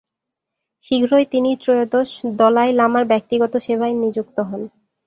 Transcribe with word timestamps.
শীঘ্রই 0.85 1.25
তিনি 1.33 1.49
ত্রয়োদশ 1.61 2.09
দলাই 2.39 2.71
লামার 2.79 3.05
ব্যক্তিগত 3.11 3.53
সেবায় 3.65 3.95
নিযুক্ত 4.01 4.37
হন। 4.49 4.61